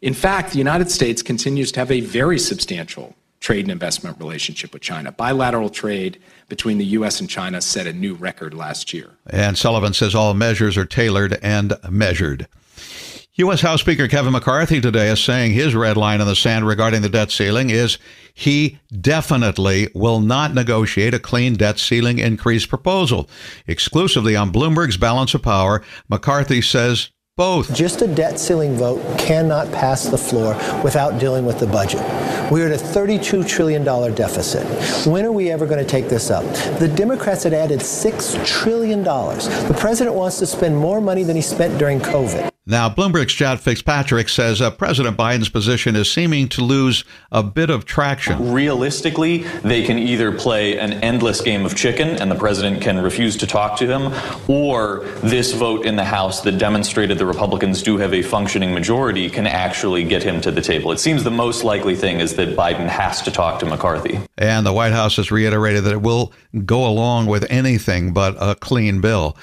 In 0.00 0.14
fact, 0.14 0.52
the 0.52 0.58
United 0.58 0.90
States 0.90 1.22
continues 1.22 1.70
to 1.72 1.80
have 1.80 1.90
a 1.90 2.00
very 2.00 2.38
substantial 2.38 3.14
trade 3.38 3.66
and 3.66 3.72
investment 3.72 4.18
relationship 4.18 4.72
with 4.72 4.80
China. 4.80 5.12
Bilateral 5.12 5.68
trade 5.68 6.18
between 6.48 6.78
the 6.78 6.86
U.S. 6.86 7.20
and 7.20 7.28
China 7.28 7.60
set 7.60 7.86
a 7.86 7.92
new 7.92 8.14
record 8.14 8.54
last 8.54 8.94
year. 8.94 9.10
And 9.28 9.58
Sullivan 9.58 9.92
says 9.92 10.14
all 10.14 10.32
measures 10.32 10.78
are 10.78 10.86
tailored 10.86 11.38
and 11.42 11.74
measured. 11.90 12.48
U.S. 13.34 13.60
House 13.60 13.80
Speaker 13.80 14.08
Kevin 14.08 14.32
McCarthy 14.32 14.80
today 14.80 15.08
is 15.08 15.22
saying 15.22 15.52
his 15.52 15.72
red 15.72 15.96
line 15.96 16.20
in 16.20 16.26
the 16.26 16.34
sand 16.34 16.66
regarding 16.66 17.00
the 17.02 17.08
debt 17.08 17.30
ceiling 17.30 17.70
is 17.70 17.96
he 18.34 18.80
definitely 19.00 19.88
will 19.94 20.18
not 20.18 20.52
negotiate 20.52 21.14
a 21.14 21.20
clean 21.20 21.54
debt 21.54 21.78
ceiling 21.78 22.18
increase 22.18 22.66
proposal. 22.66 23.30
Exclusively 23.68 24.34
on 24.34 24.52
Bloomberg's 24.52 24.96
Balance 24.96 25.32
of 25.34 25.42
Power, 25.42 25.80
McCarthy 26.08 26.60
says 26.60 27.10
both. 27.36 27.72
Just 27.72 28.02
a 28.02 28.08
debt 28.08 28.40
ceiling 28.40 28.74
vote 28.74 29.00
cannot 29.16 29.70
pass 29.70 30.02
the 30.02 30.18
floor 30.18 30.54
without 30.82 31.20
dealing 31.20 31.46
with 31.46 31.60
the 31.60 31.68
budget. 31.68 32.00
We're 32.50 32.66
at 32.70 32.80
a 32.80 32.84
$32 32.84 33.48
trillion 33.48 33.84
deficit. 33.84 34.66
When 35.06 35.24
are 35.24 35.30
we 35.32 35.52
ever 35.52 35.66
going 35.66 35.78
to 35.78 35.88
take 35.88 36.08
this 36.08 36.32
up? 36.32 36.42
The 36.80 36.88
Democrats 36.88 37.44
had 37.44 37.54
added 37.54 37.78
$6 37.78 38.44
trillion. 38.44 39.04
The 39.04 39.76
president 39.78 40.16
wants 40.16 40.40
to 40.40 40.46
spend 40.46 40.76
more 40.76 41.00
money 41.00 41.22
than 41.22 41.36
he 41.36 41.42
spent 41.42 41.78
during 41.78 42.00
COVID. 42.00 42.50
Now, 42.70 42.88
Bloomberg's 42.88 43.34
Jack 43.34 43.58
Fitzpatrick 43.58 44.28
says 44.28 44.60
uh, 44.60 44.70
President 44.70 45.16
Biden's 45.16 45.48
position 45.48 45.96
is 45.96 46.08
seeming 46.08 46.48
to 46.50 46.62
lose 46.62 47.02
a 47.32 47.42
bit 47.42 47.68
of 47.68 47.84
traction. 47.84 48.52
Realistically, 48.52 49.38
they 49.64 49.82
can 49.82 49.98
either 49.98 50.30
play 50.30 50.78
an 50.78 50.92
endless 50.92 51.40
game 51.40 51.66
of 51.66 51.74
chicken 51.74 52.10
and 52.10 52.30
the 52.30 52.36
president 52.36 52.80
can 52.80 53.02
refuse 53.02 53.36
to 53.38 53.46
talk 53.48 53.76
to 53.78 53.88
him, 53.88 54.14
or 54.48 55.00
this 55.20 55.52
vote 55.52 55.84
in 55.84 55.96
the 55.96 56.04
House 56.04 56.42
that 56.42 56.58
demonstrated 56.58 57.18
the 57.18 57.26
Republicans 57.26 57.82
do 57.82 57.96
have 57.96 58.14
a 58.14 58.22
functioning 58.22 58.72
majority 58.72 59.28
can 59.28 59.48
actually 59.48 60.04
get 60.04 60.22
him 60.22 60.40
to 60.40 60.52
the 60.52 60.62
table. 60.62 60.92
It 60.92 61.00
seems 61.00 61.24
the 61.24 61.30
most 61.32 61.64
likely 61.64 61.96
thing 61.96 62.20
is 62.20 62.36
that 62.36 62.56
Biden 62.56 62.86
has 62.86 63.20
to 63.22 63.32
talk 63.32 63.58
to 63.60 63.66
McCarthy. 63.66 64.20
And 64.38 64.64
the 64.64 64.72
White 64.72 64.92
House 64.92 65.16
has 65.16 65.32
reiterated 65.32 65.82
that 65.82 65.92
it 65.92 66.02
will 66.02 66.32
go 66.64 66.86
along 66.86 67.26
with 67.26 67.50
anything 67.50 68.12
but 68.12 68.36
a 68.40 68.54
clean 68.54 69.00
bill. 69.00 69.36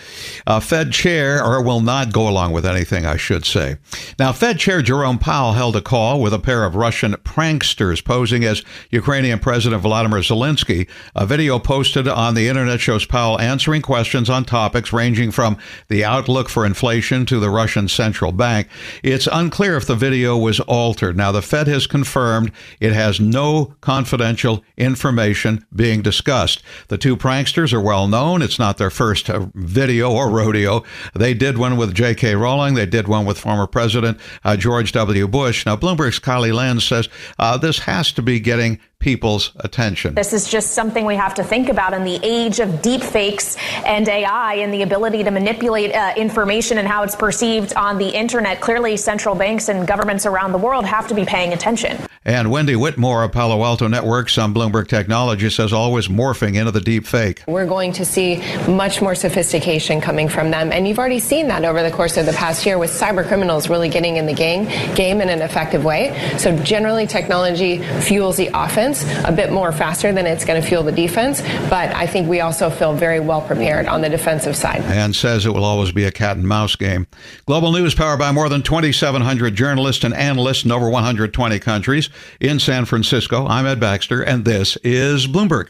Uh, 0.46 0.62
Fed 0.62 0.94
chair, 0.94 1.44
or 1.44 1.62
will 1.62 1.82
not 1.82 2.14
go 2.14 2.30
along 2.30 2.54
with 2.54 2.66
anything, 2.66 3.06
I 3.06 3.17
should 3.18 3.46
say. 3.46 3.78
Now, 4.20 4.32
Fed 4.32 4.60
Chair 4.60 4.82
Jerome 4.82 5.20
Powell 5.20 5.54
held 5.54 5.76
a 5.76 5.82
call 5.82 6.22
with 6.22 6.34
a 6.34 6.40
pair 6.40 6.64
of 6.64 6.76
Russian 6.76 7.14
pranksters 7.14 8.04
posing 8.04 8.44
as 8.44 8.64
Ukrainian 8.92 9.40
President 9.40 9.82
Vladimir 9.82 10.20
Zelensky. 10.20 10.88
A 11.16 11.26
video 11.26 11.60
posted 11.60 12.08
on 12.08 12.34
the 12.34 12.48
internet 12.48 12.80
shows 12.80 13.06
Powell 13.06 13.40
answering 13.40 13.82
questions 13.82 14.30
on 14.30 14.46
topics 14.46 14.94
ranging 14.94 15.32
from 15.32 15.58
the 15.88 16.04
outlook 16.04 16.50
for 16.50 16.66
inflation 16.66 17.26
to 17.26 17.40
the 17.40 17.50
Russian 17.50 17.88
central 17.88 18.32
bank. 18.32 18.68
It's 19.04 19.28
unclear 19.32 19.76
if 19.78 19.86
the 19.86 19.96
video 19.96 20.38
was 20.38 20.60
altered. 20.62 21.18
Now, 21.18 21.32
the 21.32 21.42
Fed 21.42 21.68
has 21.68 21.88
confirmed 21.88 22.52
it 22.80 22.94
has 22.94 23.20
no 23.20 23.76
confidential 23.82 24.64
information 24.78 25.66
being 25.76 26.02
discussed. 26.02 26.64
The 26.88 26.98
two 26.98 27.18
pranksters 27.18 27.74
are 27.74 27.82
well 27.82 28.08
known. 28.08 28.42
It's 28.42 28.60
not 28.60 28.78
their 28.78 28.90
first 28.90 29.30
uh, 29.30 29.48
video 29.54 30.12
or 30.12 30.30
rodeo. 30.30 30.84
They 31.14 31.34
did 31.34 31.58
one 31.58 31.78
with 31.78 31.94
J.K. 31.94 32.36
Rowling. 32.36 32.74
They 32.74 32.86
did 32.86 32.97
one 33.06 33.26
with 33.26 33.38
former 33.38 33.68
President 33.68 34.18
uh, 34.46 34.56
George 34.56 34.94
W. 34.94 35.28
Bush. 35.28 35.66
Now, 35.66 35.76
Bloomberg's 35.76 36.20
Kailey 36.20 36.54
Leinz 36.54 36.86
says 36.86 37.10
uh, 37.38 37.58
this 37.58 37.80
has 37.80 38.14
to 38.14 38.22
be 38.22 38.40
getting 38.40 38.80
people's 39.00 39.52
attention. 39.60 40.16
This 40.16 40.34
is 40.34 40.50
just 40.50 40.72
something 40.72 41.06
we 41.06 41.16
have 41.16 41.36
to 41.36 41.44
think 41.44 41.70
about 41.70 41.94
in 41.94 42.04
the 42.04 42.20
age 42.24 42.60
of 42.60 42.82
deep 42.82 43.02
fakes 43.02 43.56
and 43.86 44.08
AI 44.08 44.56
and 44.56 44.74
the 44.74 44.82
ability 44.82 45.24
to 45.24 45.32
manipulate 45.32 45.94
uh, 45.94 46.14
information 46.18 46.80
and 46.80 46.88
how 46.88 47.04
it's 47.04 47.16
perceived 47.16 47.74
on 47.76 48.00
the 48.00 48.10
internet. 48.10 48.60
Clearly, 48.60 48.98
central 48.98 49.36
banks 49.36 49.70
and 49.70 49.88
governments 49.88 50.26
around 50.26 50.52
the 50.52 50.58
world 50.58 50.86
have 50.86 51.08
to 51.08 51.14
be 51.14 51.26
paying 51.26 51.54
attention. 51.54 51.98
And 52.26 52.52
Wendy 52.52 52.76
Whitmore 52.76 53.24
of 53.24 53.32
Palo 53.32 53.64
Alto 53.64 53.88
Networks 53.88 54.38
on 54.38 54.54
Bloomberg 54.54 54.88
Technology 54.88 55.50
says 55.50 55.72
always 55.72 56.08
morphing 56.10 56.56
into 56.56 56.72
the 56.72 56.82
deep 56.82 57.06
fake. 57.06 57.44
We're 57.48 57.68
going 57.68 57.94
to 57.94 58.04
see 58.04 58.44
much 58.68 59.02
more 59.02 59.16
sophistication 59.16 60.02
coming 60.02 60.28
from 60.28 60.52
them. 60.52 60.74
And 60.74 60.88
you've 60.88 61.00
already 61.00 61.20
seen 61.20 61.48
that 61.48 61.64
over 61.64 61.82
the 61.84 61.92
course 61.92 62.18
of 62.18 62.26
the 62.26 62.34
past 62.34 62.66
year 62.66 62.78
with 62.78 62.92
cyber 62.92 63.26
criminals 63.26 63.70
really 63.70 63.88
getting 63.88 64.18
in 64.18 64.26
the 64.26 64.34
game, 64.34 64.66
game 64.96 65.22
in 65.22 65.30
an 65.30 65.42
effective 65.42 65.86
way. 65.86 66.36
So 66.38 66.58
generally 66.64 67.08
technology 67.08 67.78
fuels 68.02 68.36
the 68.36 68.50
offense 68.54 68.87
a 69.26 69.32
bit 69.32 69.52
more 69.52 69.72
faster 69.72 70.14
than 70.14 70.26
it's 70.26 70.46
going 70.46 70.62
to 70.62 70.68
fuel 70.68 70.84
the 70.84 70.92
defense. 70.92 71.42
But 71.70 71.94
I 71.96 72.08
think 72.08 72.30
we 72.30 72.42
also 72.42 72.70
feel 72.70 72.94
very 72.94 73.20
well 73.20 73.42
prepared 73.42 73.88
on 73.88 74.02
the 74.02 74.10
defensive 74.10 74.56
side. 74.56 74.82
And 74.82 75.16
says 75.16 75.46
it 75.46 75.54
will 75.54 75.66
always 75.66 75.92
be 75.92 76.06
a 76.06 76.12
cat 76.12 76.38
and 76.38 76.48
mouse 76.48 76.76
game. 76.76 77.08
Global 77.46 77.72
news 77.72 77.96
powered 77.96 78.20
by 78.20 78.32
more 78.32 78.50
than 78.50 78.62
2,700 78.62 79.56
journalists 79.56 80.04
and 80.04 80.14
analysts 80.14 80.66
in 80.66 80.72
over 80.72 80.90
120 80.90 81.60
countries 81.60 82.10
in 82.40 82.60
San 82.60 82.86
Francisco. 82.86 83.48
I'm 83.48 83.66
Ed 83.66 83.80
Baxter, 83.80 84.22
and 84.22 84.46
this 84.46 84.78
is 84.78 85.28
Bloomberg. 85.28 85.70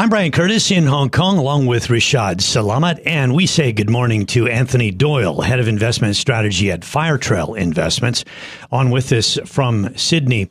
I'm 0.00 0.08
Brian 0.08 0.32
Curtis 0.32 0.70
in 0.70 0.86
Hong 0.86 1.10
Kong, 1.10 1.36
along 1.36 1.66
with 1.66 1.88
Rishaad 1.88 2.36
Salamat, 2.36 3.02
and 3.04 3.34
we 3.34 3.44
say 3.44 3.70
good 3.70 3.90
morning 3.90 4.24
to 4.28 4.48
Anthony 4.48 4.90
Doyle, 4.90 5.42
head 5.42 5.60
of 5.60 5.68
investment 5.68 6.16
strategy 6.16 6.70
at 6.70 6.80
Firetrail 6.80 7.54
Investments, 7.54 8.24
on 8.72 8.88
with 8.88 9.12
us 9.12 9.38
from 9.44 9.94
Sydney. 9.98 10.48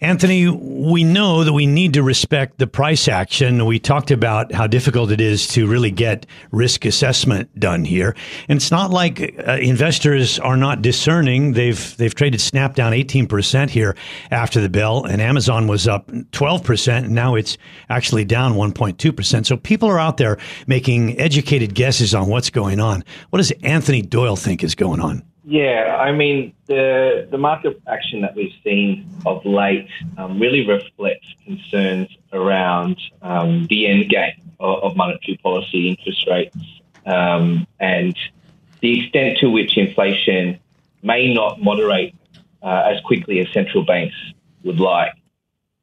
Anthony, 0.00 0.48
we 0.48 1.04
know 1.04 1.44
that 1.44 1.52
we 1.52 1.66
need 1.66 1.92
to 1.92 2.02
respect 2.02 2.56
the 2.56 2.66
price 2.66 3.06
action. 3.06 3.66
We 3.66 3.78
talked 3.78 4.10
about 4.10 4.54
how 4.54 4.66
difficult 4.66 5.10
it 5.10 5.20
is 5.20 5.46
to 5.48 5.66
really 5.66 5.90
get 5.90 6.24
risk 6.50 6.86
assessment 6.86 7.54
done 7.60 7.84
here, 7.84 8.16
and 8.48 8.56
it's 8.56 8.70
not 8.70 8.92
like 8.92 9.38
uh, 9.46 9.58
investors 9.60 10.38
are 10.38 10.56
not 10.56 10.80
discerning. 10.80 11.52
They've 11.52 11.94
they've 11.98 12.14
traded 12.14 12.40
Snap 12.40 12.74
down 12.74 12.94
18% 12.94 13.68
here 13.68 13.94
after 14.30 14.58
the 14.58 14.70
bell, 14.70 15.04
and 15.04 15.20
Amazon 15.20 15.66
was 15.66 15.86
up 15.86 16.08
12%, 16.08 16.96
and 16.96 17.10
now 17.10 17.34
it's 17.34 17.58
actually 17.90 18.24
down 18.24 18.54
1. 18.54 18.85
1.2%. 18.92 19.46
So 19.46 19.56
people 19.56 19.88
are 19.88 19.98
out 19.98 20.16
there 20.16 20.38
making 20.66 21.18
educated 21.18 21.74
guesses 21.74 22.14
on 22.14 22.28
what's 22.28 22.50
going 22.50 22.80
on. 22.80 23.04
What 23.30 23.38
does 23.38 23.50
Anthony 23.62 24.02
Doyle 24.02 24.36
think 24.36 24.62
is 24.62 24.74
going 24.74 25.00
on? 25.00 25.22
Yeah, 25.48 25.96
I 26.00 26.10
mean, 26.10 26.52
the, 26.66 27.28
the 27.30 27.38
market 27.38 27.80
action 27.86 28.20
that 28.22 28.34
we've 28.34 28.52
seen 28.64 29.08
of 29.24 29.44
late 29.44 29.88
um, 30.18 30.40
really 30.40 30.66
reflects 30.66 31.28
concerns 31.44 32.08
around 32.32 33.00
um, 33.22 33.68
the 33.68 33.86
end 33.86 34.08
game 34.08 34.34
of, 34.58 34.82
of, 34.82 34.96
monetary 34.96 35.36
policy, 35.36 35.88
interest 35.88 36.26
rates, 36.28 36.56
um, 37.06 37.64
and 37.78 38.16
the 38.80 39.04
extent 39.04 39.38
to 39.38 39.48
which 39.48 39.76
inflation 39.76 40.58
may 41.04 41.32
not 41.32 41.62
moderate 41.62 42.12
uh, 42.62 42.82
as 42.92 43.00
quickly 43.02 43.38
as 43.38 43.46
central 43.52 43.84
banks 43.84 44.16
would 44.64 44.80
like. 44.80 45.12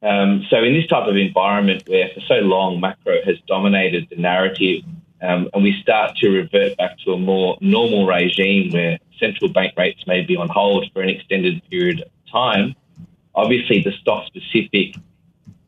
Um, 0.04 0.44
so, 0.50 0.62
in 0.62 0.74
this 0.74 0.86
type 0.86 1.08
of 1.08 1.16
environment 1.16 1.84
where 1.88 2.10
for 2.14 2.20
so 2.20 2.34
long 2.34 2.78
macro 2.78 3.22
has 3.24 3.36
dominated 3.46 4.06
the 4.10 4.16
narrative, 4.16 4.82
um, 5.22 5.48
and 5.54 5.62
we 5.62 5.80
start 5.80 6.16
to 6.18 6.28
revert 6.28 6.76
back 6.76 6.98
to 7.04 7.12
a 7.12 7.18
more 7.18 7.56
normal 7.62 8.06
regime 8.06 8.70
where 8.70 8.98
central 9.18 9.50
bank 9.50 9.72
rates 9.78 10.06
may 10.06 10.20
be 10.20 10.36
on 10.36 10.48
hold 10.48 10.90
for 10.92 11.00
an 11.00 11.08
extended 11.08 11.62
period 11.70 12.02
of 12.02 12.30
time, 12.30 12.74
obviously 13.34 13.82
the 13.82 13.92
stock 13.92 14.26
specific 14.26 14.94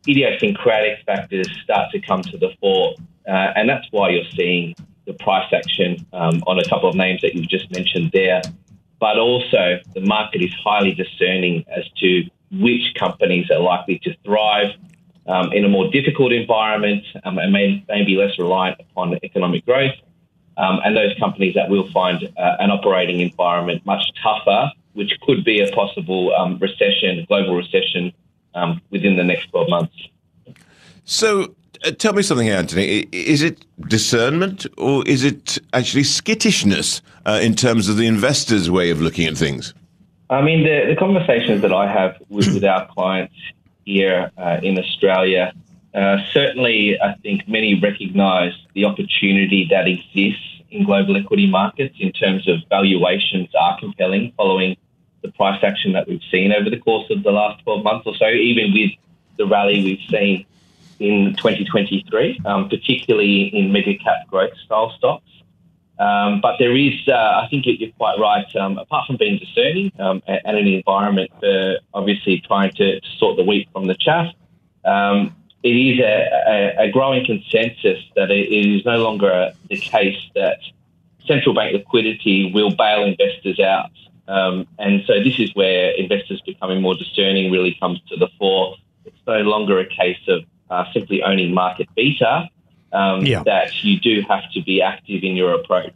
idiosyncratic 0.07 1.05
factors 1.05 1.49
start 1.65 1.91
to 1.93 2.01
come 2.01 2.23
to 2.23 2.37
the 2.37 2.51
fore. 2.61 2.95
Uh, 3.27 3.53
and 3.57 3.69
that's 3.69 3.87
why 3.91 4.11
you're 4.11 4.31
seeing 4.37 4.75
the 5.07 5.15
price 5.15 5.51
action 5.53 6.07
um, 6.13 6.43
on 6.47 6.59
a 6.59 6.69
couple 6.69 6.89
of 6.89 6.95
names 6.95 7.21
that 7.23 7.35
you've 7.35 7.49
just 7.49 7.71
mentioned 7.73 8.11
there. 8.13 8.43
But 9.01 9.19
also, 9.19 9.81
the 9.95 10.01
market 10.01 10.43
is 10.43 10.53
highly 10.65 10.95
discerning 10.95 11.65
as 11.75 11.85
to 11.99 12.23
which 12.51 12.95
companies 12.99 13.51
are 13.51 13.61
likely 13.61 13.99
to 14.01 14.15
thrive 14.25 14.71
um, 15.29 15.53
in 15.53 15.65
a 15.65 15.69
more 15.69 15.91
difficult 15.91 16.33
environment 16.33 17.05
um, 17.25 17.39
and 17.39 17.53
may, 17.53 17.85
may 17.89 18.05
be 18.05 18.17
less 18.17 18.39
reliant 18.39 18.81
upon 18.81 19.19
economic 19.23 19.65
growth, 19.65 19.95
um, 20.57 20.81
and 20.85 20.97
those 20.97 21.17
companies 21.19 21.55
that 21.55 21.69
will 21.69 21.91
find 21.91 22.25
uh, 22.37 22.57
an 22.61 22.71
operating 22.71 23.21
environment 23.21 23.85
much 23.85 24.03
tougher, 24.23 24.71
which 24.95 25.13
could 25.23 25.45
be 25.45 25.61
a 25.61 25.71
possible 25.73 26.35
um, 26.35 26.59
recession, 26.59 27.25
global 27.29 27.57
recession, 27.57 28.13
um, 28.55 28.81
within 28.91 29.17
the 29.17 29.25
next 29.25 29.51
12 29.51 29.69
months. 29.69 29.95
So, 31.05 31.55
uh, 31.85 31.91
tell 31.91 32.15
me 32.15 32.23
something, 32.23 32.49
Anthony. 32.49 33.07
Is 33.13 33.43
it 33.43 33.67
discernment 33.89 34.67
or 34.79 35.07
is 35.07 35.25
it 35.25 35.59
actually 35.73 36.05
skittishness 36.05 37.03
uh, 37.27 37.39
in 37.43 37.55
terms 37.55 37.89
of 37.89 37.97
the 37.97 38.07
investor's 38.07 38.71
way 38.71 38.91
of 38.91 39.01
looking 39.01 39.27
at 39.27 39.37
things? 39.37 39.75
I 40.29 40.43
mean, 40.43 40.65
the, 40.65 40.87
the 40.89 40.97
conversations 40.97 41.63
that 41.63 41.73
I 41.73 41.91
have 41.91 42.17
with, 42.29 42.53
with 42.53 42.65
our 42.65 42.87
clients 42.95 43.35
here 43.85 44.31
uh, 44.37 44.59
in 44.63 44.79
Australia, 44.79 45.53
uh, 45.95 46.19
certainly 46.33 47.01
I 47.01 47.15
think 47.23 47.49
many 47.49 47.79
recognise 47.79 48.53
the 48.75 48.85
opportunity 48.85 49.67
that 49.71 49.87
exists 49.87 50.43
in 50.71 50.85
global 50.85 51.17
equity 51.17 51.47
markets 51.47 51.97
in 52.01 52.13
terms 52.13 52.49
of 52.49 52.59
valuations 52.69 53.49
are 53.59 53.79
compelling 53.79 54.33
following 54.37 54.77
the 55.23 55.31
price 55.33 55.63
action 55.63 55.93
that 55.93 56.09
we've 56.09 56.23
seen 56.31 56.53
over 56.53 56.69
the 56.69 56.79
course 56.79 57.09
of 57.11 57.23
the 57.23 57.31
last 57.31 57.63
12 57.63 57.85
months 57.85 58.07
or 58.07 58.15
so, 58.17 58.29
even 58.29 58.73
with 58.73 58.91
the 59.37 59.47
rally 59.47 59.83
we've 59.83 60.11
seen 60.11 60.45
in 60.99 61.35
2023, 61.37 62.41
um, 62.45 62.69
particularly 62.69 63.45
in 63.57 63.73
mega 63.73 63.97
cap 63.97 64.27
growth 64.29 64.57
style 64.65 64.93
stocks. 64.97 65.29
Um, 65.99 66.41
but 66.43 66.57
there 66.59 66.77
is, 66.77 66.93
uh, 67.09 67.13
I 67.43 67.49
think 67.51 67.65
you're 67.67 67.91
quite 67.93 68.19
right. 68.19 68.45
Um, 68.57 68.77
apart 68.79 69.07
from 69.07 69.17
being 69.17 69.39
discerning 69.39 69.93
um, 69.99 70.23
and, 70.27 70.57
an 70.57 70.67
environment 70.67 71.31
for 71.41 71.77
obviously 71.95 72.41
trying 72.41 72.73
to, 72.73 73.01
to, 73.01 73.11
sort 73.19 73.37
the 73.39 73.45
wheat 73.45 73.69
from 73.73 73.87
the 73.87 73.95
chaff, 73.95 74.33
um, 74.85 75.35
it 75.63 75.71
is 75.71 75.99
a, 75.99 76.29
a, 76.47 76.85
a, 76.85 76.91
growing 76.93 77.25
consensus 77.25 77.99
that 78.15 78.31
it 78.31 78.53
is 78.53 78.85
no 78.85 78.99
longer 78.99 79.53
the 79.69 79.77
case 79.77 80.19
that 80.35 80.59
central 81.27 81.55
bank 81.55 81.73
liquidity 81.73 82.53
will 82.53 82.75
bail 82.77 83.05
investors 83.05 83.59
out. 83.59 83.91
Um, 84.29 84.67
and 84.79 85.03
so 85.07 85.23
this 85.23 85.39
is 85.39 85.55
where 85.55 85.93
investors 85.93 86.43
becoming 86.45 86.83
more 86.83 86.95
discerning 86.95 87.51
really 87.51 87.75
comes 87.81 88.01
to 88.09 88.17
the 88.17 88.29
fore. 88.39 88.77
It's 89.05 89.17
no 89.27 89.41
longer 89.41 89.79
a 89.79 89.87
case 89.87 90.21
of 90.29 90.45
uh, 90.69 90.85
simply 90.93 91.23
owning 91.23 91.55
market 91.55 91.89
beta, 91.97 92.49
um, 92.93 93.25
Yeah. 93.25 93.43
that 93.45 93.85
you 93.85 93.99
do 94.01 94.23
have 94.29 94.51
to 94.53 94.63
be 94.63 94.81
active 94.83 95.23
in 95.23 95.37
your 95.37 95.55
approach. 95.55 95.93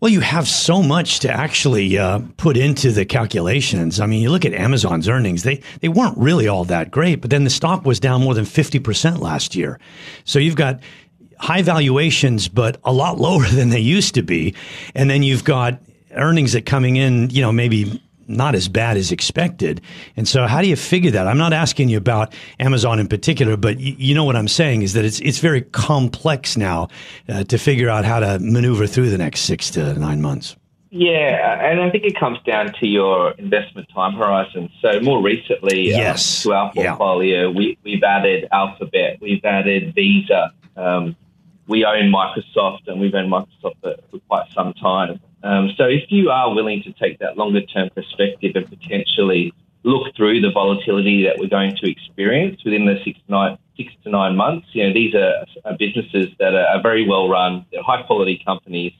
Well, 0.00 0.10
you 0.12 0.20
have 0.20 0.46
so 0.46 0.82
much 0.82 1.20
to 1.20 1.30
actually 1.32 1.96
uh, 1.96 2.20
put 2.36 2.56
into 2.58 2.92
the 2.92 3.06
calculations. 3.06 3.98
I 3.98 4.04
mean, 4.06 4.20
you 4.20 4.30
look 4.30 4.44
at 4.44 4.52
Amazon's 4.52 5.08
earnings; 5.08 5.42
they 5.42 5.62
they 5.80 5.88
weren't 5.88 6.18
really 6.18 6.48
all 6.48 6.64
that 6.64 6.90
great, 6.90 7.22
but 7.22 7.30
then 7.30 7.44
the 7.44 7.50
stock 7.50 7.86
was 7.86 7.98
down 7.98 8.22
more 8.22 8.34
than 8.34 8.44
fifty 8.44 8.78
percent 8.78 9.20
last 9.20 9.54
year. 9.56 9.78
So 10.24 10.38
you've 10.38 10.56
got 10.56 10.80
high 11.38 11.62
valuations, 11.62 12.48
but 12.48 12.78
a 12.84 12.92
lot 12.92 13.18
lower 13.18 13.46
than 13.50 13.70
they 13.70 13.80
used 13.80 14.14
to 14.14 14.22
be, 14.22 14.54
and 14.94 15.08
then 15.08 15.22
you've 15.22 15.44
got 15.44 15.80
earnings 16.12 16.52
that 16.52 16.64
coming 16.66 16.96
in, 16.96 17.28
you 17.30 17.40
know, 17.42 17.52
maybe 17.52 18.02
not 18.28 18.54
as 18.54 18.68
bad 18.68 18.96
as 18.96 19.12
expected. 19.12 19.80
And 20.16 20.26
so, 20.26 20.46
how 20.46 20.60
do 20.62 20.68
you 20.68 20.76
figure 20.76 21.10
that? 21.12 21.26
I'm 21.26 21.38
not 21.38 21.52
asking 21.52 21.88
you 21.88 21.98
about 21.98 22.34
Amazon 22.60 22.98
in 22.98 23.08
particular, 23.08 23.56
but 23.56 23.80
you, 23.80 23.94
you 23.98 24.14
know 24.14 24.24
what 24.24 24.36
I'm 24.36 24.48
saying 24.48 24.82
is 24.82 24.92
that 24.94 25.04
it's 25.04 25.20
it's 25.20 25.38
very 25.38 25.62
complex 25.62 26.56
now 26.56 26.88
uh, 27.28 27.44
to 27.44 27.58
figure 27.58 27.88
out 27.88 28.04
how 28.04 28.20
to 28.20 28.38
maneuver 28.40 28.86
through 28.86 29.10
the 29.10 29.18
next 29.18 29.40
six 29.40 29.70
to 29.70 29.94
nine 29.94 30.20
months. 30.20 30.56
Yeah, 30.90 31.60
and 31.70 31.80
I 31.80 31.90
think 31.90 32.04
it 32.04 32.18
comes 32.18 32.38
down 32.46 32.72
to 32.80 32.86
your 32.86 33.32
investment 33.32 33.88
time 33.92 34.14
horizon. 34.14 34.70
So 34.80 35.00
more 35.00 35.22
recently, 35.22 35.92
um, 35.92 36.00
Yes. 36.00 36.42
to 36.44 36.52
our 36.54 36.72
portfolio, 36.72 37.50
we, 37.50 37.76
we've 37.84 38.02
added 38.02 38.48
Alphabet, 38.52 39.18
we've 39.20 39.44
added 39.44 39.94
Visa, 39.94 40.52
um, 40.76 41.16
we 41.66 41.84
own 41.84 42.12
Microsoft, 42.12 42.86
and 42.86 43.00
we've 43.00 43.14
owned 43.14 43.30
Microsoft 43.30 43.74
for, 43.82 43.96
for 44.10 44.18
quite 44.28 44.46
some 44.54 44.72
time. 44.74 45.20
Um, 45.42 45.70
so 45.76 45.84
if 45.84 46.04
you 46.08 46.30
are 46.30 46.54
willing 46.54 46.82
to 46.84 46.92
take 46.92 47.18
that 47.20 47.36
longer 47.36 47.62
term 47.62 47.90
perspective 47.94 48.52
and 48.54 48.68
potentially 48.68 49.52
look 49.84 50.14
through 50.16 50.40
the 50.40 50.50
volatility 50.50 51.22
that 51.24 51.38
we're 51.38 51.48
going 51.48 51.76
to 51.76 51.90
experience 51.90 52.62
within 52.64 52.86
the 52.86 52.98
six, 53.04 53.18
nine, 53.28 53.56
six 53.76 53.92
to 54.02 54.10
nine 54.10 54.34
months, 54.34 54.66
you 54.72 54.86
know, 54.86 54.92
these 54.92 55.14
are, 55.14 55.44
are 55.64 55.76
businesses 55.78 56.28
that 56.38 56.54
are, 56.54 56.66
are 56.66 56.82
very 56.82 57.06
well 57.06 57.28
run, 57.28 57.64
they're 57.70 57.82
high 57.82 58.02
quality 58.02 58.42
companies, 58.44 58.92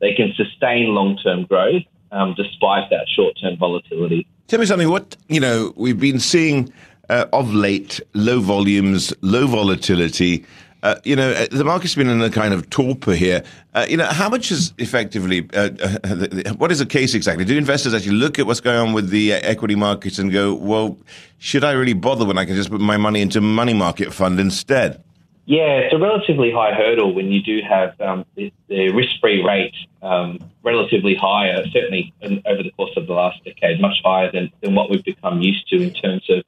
they 0.00 0.14
can 0.14 0.32
sustain 0.36 0.94
long 0.94 1.18
term 1.18 1.44
growth 1.44 1.82
um, 2.12 2.34
despite 2.36 2.88
that 2.90 3.06
short 3.08 3.36
term 3.40 3.56
volatility. 3.56 4.26
Tell 4.46 4.60
me 4.60 4.66
something. 4.66 4.88
What 4.88 5.16
you 5.28 5.40
know, 5.40 5.72
we've 5.76 5.98
been 5.98 6.20
seeing 6.20 6.72
uh, 7.08 7.26
of 7.32 7.52
late: 7.52 8.00
low 8.14 8.40
volumes, 8.40 9.12
low 9.20 9.46
volatility. 9.46 10.46
Uh, 10.82 10.94
you 11.04 11.16
know, 11.16 11.32
uh, 11.32 11.46
the 11.50 11.64
market's 11.64 11.94
been 11.94 12.08
in 12.08 12.22
a 12.22 12.30
kind 12.30 12.54
of 12.54 12.70
torpor 12.70 13.14
here. 13.14 13.42
Uh, 13.74 13.86
you 13.88 13.96
know, 13.96 14.06
how 14.06 14.28
much 14.28 14.52
is 14.52 14.72
effectively? 14.78 15.48
Uh, 15.52 15.70
uh, 15.82 16.54
what 16.54 16.70
is 16.70 16.78
the 16.78 16.86
case 16.86 17.14
exactly? 17.14 17.44
Do 17.44 17.56
investors 17.56 17.94
actually 17.94 18.12
look 18.12 18.38
at 18.38 18.46
what's 18.46 18.60
going 18.60 18.78
on 18.78 18.92
with 18.92 19.10
the 19.10 19.32
equity 19.32 19.74
markets 19.74 20.18
and 20.18 20.30
go, 20.30 20.54
"Well, 20.54 20.96
should 21.38 21.64
I 21.64 21.72
really 21.72 21.94
bother 21.94 22.24
when 22.24 22.38
I 22.38 22.44
can 22.44 22.54
just 22.54 22.70
put 22.70 22.80
my 22.80 22.96
money 22.96 23.20
into 23.20 23.40
money 23.40 23.74
market 23.74 24.12
fund 24.12 24.38
instead?" 24.38 25.02
Yeah, 25.46 25.78
it's 25.78 25.94
a 25.94 25.98
relatively 25.98 26.52
high 26.52 26.74
hurdle 26.74 27.14
when 27.14 27.32
you 27.32 27.42
do 27.42 27.62
have 27.66 27.98
um, 28.02 28.26
the, 28.34 28.52
the 28.68 28.90
risk-free 28.90 29.42
rate 29.42 29.74
um, 30.02 30.38
relatively 30.62 31.14
higher, 31.14 31.64
certainly 31.72 32.12
in, 32.20 32.42
over 32.44 32.62
the 32.62 32.70
course 32.72 32.92
of 32.98 33.06
the 33.06 33.14
last 33.14 33.42
decade, 33.44 33.80
much 33.80 33.96
higher 34.04 34.30
than, 34.30 34.52
than 34.60 34.74
what 34.74 34.90
we've 34.90 35.04
become 35.04 35.40
used 35.40 35.66
to 35.68 35.80
in 35.80 35.94
terms 35.94 36.28
of 36.28 36.44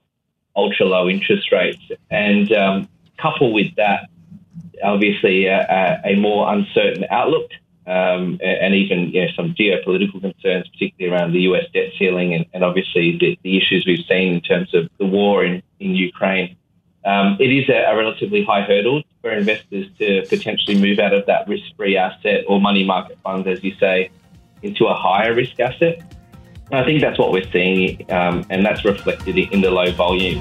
ultra-low 0.54 1.08
interest 1.08 1.50
rates. 1.50 1.80
And 2.10 2.52
um, 2.52 2.88
couple 3.16 3.54
with 3.54 3.74
that, 3.76 4.10
obviously, 4.82 5.46
a, 5.46 6.00
a 6.04 6.16
more 6.16 6.52
uncertain 6.52 7.04
outlook 7.10 7.50
um, 7.86 8.38
and 8.42 8.74
even 8.74 9.10
you 9.10 9.22
know, 9.24 9.32
some 9.34 9.54
geopolitical 9.54 10.20
concerns, 10.20 10.68
particularly 10.68 11.12
around 11.12 11.32
the 11.32 11.40
US 11.40 11.64
debt 11.74 11.92
ceiling 11.98 12.34
and, 12.34 12.46
and 12.52 12.62
obviously 12.62 13.18
the, 13.18 13.38
the 13.42 13.56
issues 13.56 13.84
we've 13.86 14.04
seen 14.06 14.34
in 14.34 14.40
terms 14.40 14.72
of 14.74 14.88
the 14.98 15.06
war 15.06 15.44
in, 15.44 15.62
in 15.80 15.96
Ukraine. 15.96 16.56
Um, 17.04 17.36
it 17.40 17.50
is 17.50 17.68
a, 17.68 17.90
a 17.90 17.96
relatively 17.96 18.44
high 18.44 18.60
hurdle 18.62 19.02
for 19.22 19.32
investors 19.32 19.86
to 19.98 20.24
potentially 20.28 20.78
move 20.78 20.98
out 20.98 21.14
of 21.14 21.26
that 21.26 21.48
risk-free 21.48 21.96
asset 21.96 22.44
or 22.46 22.60
money 22.60 22.84
market 22.84 23.18
funds, 23.24 23.48
as 23.48 23.64
you 23.64 23.74
say, 23.80 24.10
into 24.62 24.86
a 24.86 24.94
higher 24.94 25.34
risk 25.34 25.58
asset. 25.58 26.00
And 26.70 26.78
I 26.78 26.84
think 26.84 27.00
that's 27.00 27.18
what 27.18 27.32
we're 27.32 27.50
seeing, 27.50 28.08
um, 28.12 28.46
and 28.50 28.64
that's 28.64 28.84
reflected 28.84 29.36
in 29.36 29.62
the 29.62 29.70
low 29.70 29.90
volume. 29.92 30.40